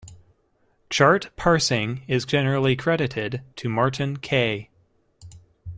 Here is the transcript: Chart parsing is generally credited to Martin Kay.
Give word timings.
Chart 0.89 1.29
parsing 1.35 2.01
is 2.07 2.25
generally 2.25 2.75
credited 2.75 3.43
to 3.57 3.69
Martin 3.69 4.17
Kay. 4.17 4.71